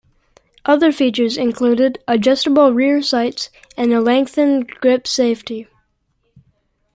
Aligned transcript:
Other 0.65 0.91
features 0.91 1.37
included 1.37 2.03
adjustable 2.07 2.73
rear 2.73 3.03
sights 3.03 3.51
and 3.77 3.93
a 3.93 4.01
lengthened 4.01 4.65
grip 4.79 5.05
safety. 5.05 5.67